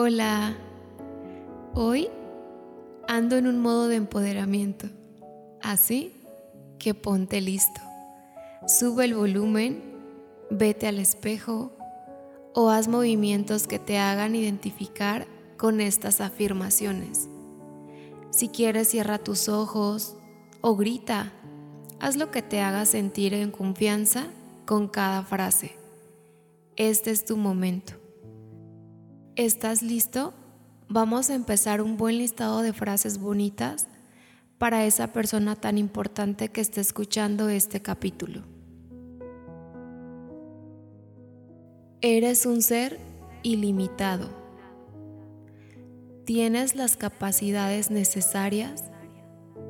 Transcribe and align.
Hola, 0.00 0.56
hoy 1.74 2.08
ando 3.08 3.36
en 3.36 3.48
un 3.48 3.58
modo 3.58 3.88
de 3.88 3.96
empoderamiento, 3.96 4.86
así 5.60 6.14
que 6.78 6.94
ponte 6.94 7.40
listo. 7.40 7.80
Sube 8.68 9.06
el 9.06 9.14
volumen, 9.16 9.82
vete 10.50 10.86
al 10.86 11.00
espejo 11.00 11.72
o 12.54 12.70
haz 12.70 12.86
movimientos 12.86 13.66
que 13.66 13.80
te 13.80 13.98
hagan 13.98 14.36
identificar 14.36 15.26
con 15.56 15.80
estas 15.80 16.20
afirmaciones. 16.20 17.28
Si 18.30 18.50
quieres, 18.50 18.86
cierra 18.86 19.18
tus 19.18 19.48
ojos 19.48 20.14
o 20.60 20.76
grita. 20.76 21.32
Haz 21.98 22.14
lo 22.14 22.30
que 22.30 22.42
te 22.42 22.60
haga 22.60 22.86
sentir 22.86 23.34
en 23.34 23.50
confianza 23.50 24.28
con 24.64 24.86
cada 24.86 25.24
frase. 25.24 25.72
Este 26.76 27.10
es 27.10 27.24
tu 27.24 27.36
momento. 27.36 27.94
¿Estás 29.38 29.82
listo? 29.84 30.34
Vamos 30.88 31.30
a 31.30 31.36
empezar 31.36 31.80
un 31.80 31.96
buen 31.96 32.18
listado 32.18 32.60
de 32.60 32.72
frases 32.72 33.20
bonitas 33.20 33.86
para 34.58 34.84
esa 34.84 35.12
persona 35.12 35.54
tan 35.54 35.78
importante 35.78 36.48
que 36.48 36.60
está 36.60 36.80
escuchando 36.80 37.48
este 37.48 37.80
capítulo. 37.80 38.42
Eres 42.00 42.46
un 42.46 42.62
ser 42.62 42.98
ilimitado. 43.44 44.28
Tienes 46.24 46.74
las 46.74 46.96
capacidades 46.96 47.92
necesarias 47.92 48.90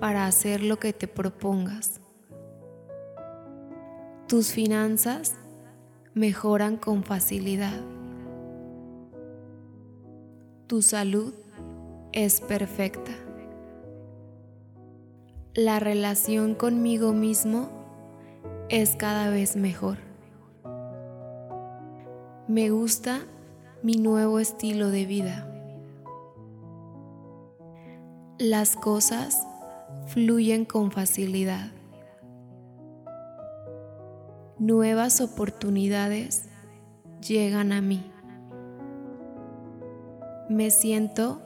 para 0.00 0.24
hacer 0.24 0.62
lo 0.62 0.78
que 0.78 0.94
te 0.94 1.08
propongas. 1.08 2.00
Tus 4.28 4.50
finanzas 4.50 5.34
mejoran 6.14 6.78
con 6.78 7.04
facilidad 7.04 7.97
tu 10.68 10.82
salud 10.82 11.32
es 12.12 12.42
perfecta. 12.42 13.12
La 15.54 15.80
relación 15.80 16.54
conmigo 16.54 17.14
mismo 17.14 17.70
es 18.68 18.94
cada 18.94 19.30
vez 19.30 19.56
mejor. 19.56 19.96
Me 22.48 22.68
gusta 22.68 23.20
mi 23.82 23.94
nuevo 23.94 24.40
estilo 24.40 24.90
de 24.90 25.06
vida. 25.06 25.50
Las 28.38 28.76
cosas 28.76 29.42
fluyen 30.06 30.66
con 30.66 30.92
facilidad. 30.92 31.72
Nuevas 34.58 35.22
oportunidades 35.22 36.44
llegan 37.22 37.72
a 37.72 37.80
mí 37.80 38.12
me 40.48 40.70
siento 40.70 41.42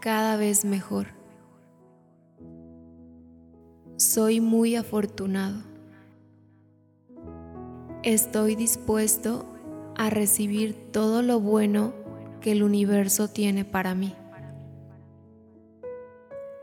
cada 0.00 0.36
vez 0.36 0.64
mejor. 0.64 1.08
Soy 3.96 4.40
muy 4.40 4.76
afortunado. 4.76 5.62
Estoy 8.02 8.54
dispuesto 8.54 9.46
a 9.96 10.10
recibir 10.10 10.90
todo 10.92 11.22
lo 11.22 11.40
bueno 11.40 11.92
que 12.40 12.52
el 12.52 12.62
universo 12.62 13.28
tiene 13.28 13.64
para 13.64 13.94
mí. 13.94 14.14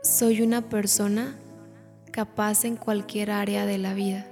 Soy 0.02 0.42
una 0.42 0.68
persona 0.68 1.36
capaz 2.12 2.64
en 2.64 2.76
cualquier 2.76 3.30
área 3.30 3.66
de 3.66 3.78
la 3.78 3.94
vida. 3.94 4.26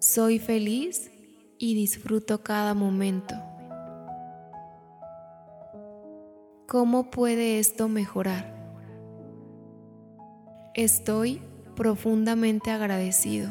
Soy 0.00 0.38
feliz 0.38 1.10
y 1.58 1.74
disfruto 1.74 2.42
cada 2.42 2.74
momento. 2.74 3.51
¿Cómo 6.72 7.10
puede 7.10 7.58
esto 7.58 7.86
mejorar? 7.86 8.50
Estoy 10.72 11.42
profundamente 11.76 12.70
agradecido. 12.70 13.50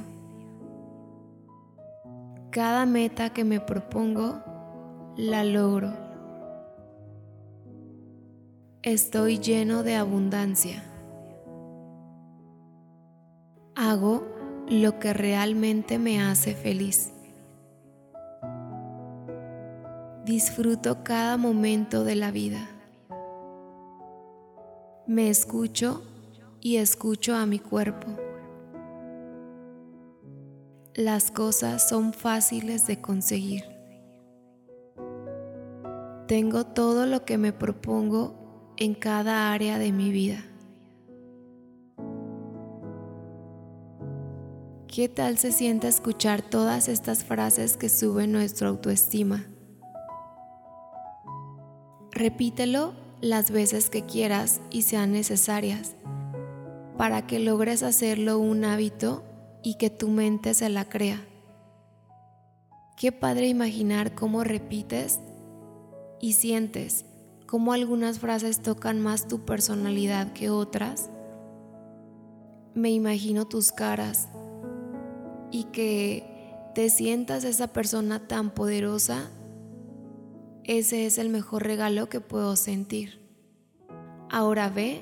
Cada 2.50 2.88
meta 2.88 3.29
que 3.29 3.44
me 3.44 3.59
propongo, 3.59 4.41
la 5.18 5.44
logro. 5.44 5.94
Estoy 8.81 9.38
lleno 9.38 9.84
de 9.84 9.97
abundancia. 9.97 10.84
Hago 13.75 14.24
lo 14.68 14.97
que 14.97 15.13
realmente 15.13 16.00
me 16.00 16.24
hace 16.24 16.56
feliz. 16.56 17.12
Disfruto 20.25 21.03
cada 21.03 21.38
momento 21.38 22.03
de 22.03 22.16
la 22.16 22.31
vida 22.31 22.81
me 25.07 25.29
escucho 25.29 26.03
y 26.62 26.78
escucho 26.78 27.35
a 27.35 27.45
mi 27.45 27.59
cuerpo. 27.59 28.07
Las 30.94 31.31
cosas 31.31 31.88
son 31.88 32.13
fáciles 32.13 32.85
de 32.85 33.01
conseguir. 33.01 33.63
Tengo 36.28 36.66
todo 36.66 37.06
lo 37.07 37.25
que 37.25 37.38
me 37.38 37.51
propongo 37.51 38.73
en 38.78 38.94
cada 38.94 39.51
área 39.51 39.79
de 39.79 39.91
mi 39.91 40.12
vida. 40.12 40.45
¿Qué 44.88 45.07
tal 45.07 45.38
se 45.38 45.51
siente 45.51 45.88
escuchar 45.88 46.41
todas 46.41 46.89
estas 46.89 47.23
frases 47.23 47.78
que 47.78 47.88
suben 47.88 48.33
nuestra 48.33 48.68
autoestima? 48.68 49.45
Repítelo 52.12 52.94
las 53.21 53.51
veces 53.51 53.89
que 53.89 54.05
quieras 54.05 54.61
y 54.71 54.81
sean 54.81 55.11
necesarias, 55.11 55.95
para 56.97 57.27
que 57.27 57.39
logres 57.39 57.83
hacerlo 57.83 58.39
un 58.39 58.65
hábito 58.65 59.23
y 59.63 59.75
que 59.75 59.89
tu 59.89 60.09
mente 60.09 60.53
se 60.53 60.69
la 60.69 60.89
crea. 60.89 61.23
Qué 62.97 63.11
padre 63.11 63.47
imaginar 63.47 64.15
cómo 64.15 64.43
repites 64.43 65.19
y 66.19 66.33
sientes 66.33 67.05
cómo 67.47 67.73
algunas 67.73 68.19
frases 68.19 68.61
tocan 68.61 69.01
más 69.01 69.27
tu 69.27 69.43
personalidad 69.43 70.31
que 70.33 70.49
otras. 70.49 71.09
Me 72.73 72.91
imagino 72.91 73.45
tus 73.45 73.71
caras 73.71 74.29
y 75.51 75.65
que 75.65 76.71
te 76.73 76.89
sientas 76.89 77.43
esa 77.43 77.67
persona 77.67 78.25
tan 78.27 78.51
poderosa 78.51 79.29
ese 80.77 81.05
es 81.05 81.17
el 81.17 81.27
mejor 81.27 81.63
regalo 81.63 82.07
que 82.07 82.21
puedo 82.21 82.55
sentir. 82.55 83.19
Ahora 84.29 84.69
ve 84.69 85.01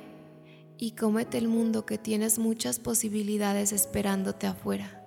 y 0.80 0.92
cómete 0.92 1.38
el 1.38 1.48
mundo 1.48 1.86
que 1.86 2.00
tienes 2.00 2.40
muchas 2.40 2.80
posibilidades 2.80 3.72
esperándote 3.72 4.48
afuera. 4.48 4.99